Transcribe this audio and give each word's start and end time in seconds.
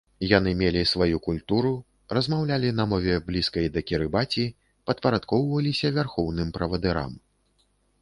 Яны 0.29 0.51
мелі 0.61 0.79
сваю 0.91 1.19
культуру, 1.27 1.73
размаўлялі 2.19 2.73
на 2.79 2.87
мове, 2.95 3.19
блізкай 3.29 3.69
да 3.77 3.85
кірыбаці, 3.93 4.49
падпарадкоўваліся 4.91 5.97
вярхоўным 6.01 6.49
правадырам. 6.61 7.11